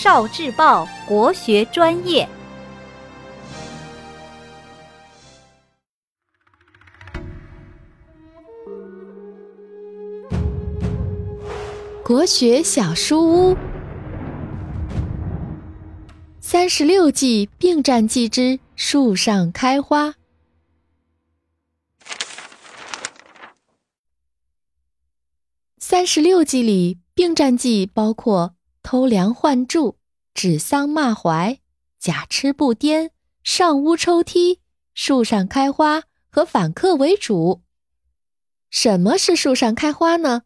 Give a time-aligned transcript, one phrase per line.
[0.00, 2.28] 少智报国学专业，
[12.04, 13.56] 国学小书屋，
[16.38, 20.14] 三十六计并战计之树上开花。
[25.80, 28.54] 三十六计里，并战计包括
[28.90, 29.98] 偷梁换柱、
[30.32, 31.58] 指桑骂槐、
[31.98, 33.10] 假痴不癫、
[33.44, 34.60] 上屋抽梯、
[34.94, 37.60] 树上开花和反客为主。
[38.70, 40.40] 什么是树上开花呢？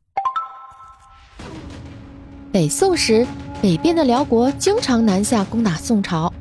[2.51, 3.25] 北宋时，
[3.63, 6.35] 北边的辽国经常南下攻打宋朝，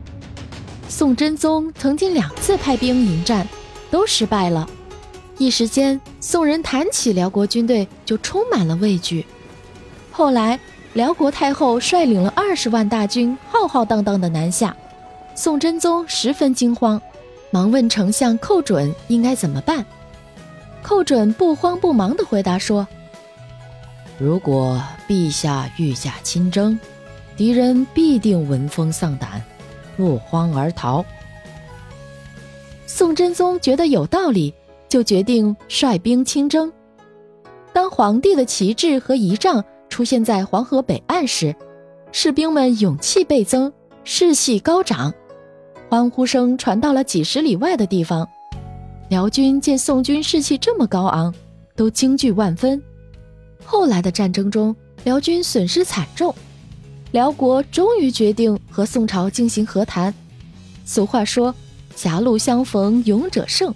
[0.90, 3.48] 宋真宗曾经两次派兵迎战，
[3.92, 4.68] 都失败了。
[5.38, 9.24] 一时间，宋人谈起辽国军队就充满了畏惧。
[10.10, 10.60] 后来，
[10.94, 14.76] 辽国太后率领了二十万大军，浩浩荡荡的南下。
[15.36, 17.02] 宋真宗十分惊慌，
[17.50, 19.86] 忙问丞相寇准应该怎么办。
[20.82, 22.88] 寇准不慌不忙地回答说
[24.20, 26.78] ：“如果陛下御驾亲征，
[27.38, 29.42] 敌人必定闻风丧胆，
[29.98, 31.06] 落荒而逃。”
[32.86, 34.54] 宋真宗觉得有道理。
[34.90, 36.70] 就决定率兵亲征。
[37.72, 39.64] 当皇帝的旗帜和仪仗
[40.02, 41.56] 出现在黄河北岸时，
[42.12, 43.72] 士兵们勇气倍增，
[44.04, 45.14] 士气高涨，
[45.92, 48.28] 欢呼声传到了几十里外的地方。
[49.10, 51.32] 辽军见宋军士气这么高昂，
[51.76, 52.82] 都惊惧万分。
[53.64, 56.34] 后来的战争中，辽军损失惨重，
[57.12, 60.12] 辽国终于决定和宋朝进行和谈。
[60.84, 61.54] 俗话说
[61.96, 63.72] ：“狭路相逢勇者胜。”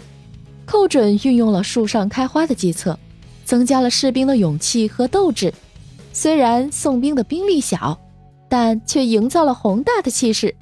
[0.65, 2.97] 寇准运用了树上开花的计策，
[3.43, 5.53] 增加了士兵的勇气和斗志。
[6.17, 7.99] 虽然宋兵的兵力小，
[8.47, 10.55] 但却营造了宏大的气势。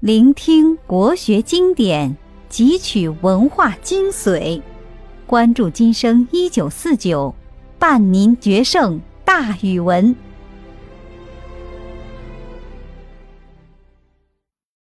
[0.00, 2.16] 聆听国学经典，
[2.50, 4.62] 汲取文化精髓，
[5.26, 7.34] 关注今生一九四九，
[7.78, 10.16] 伴您决胜大语文。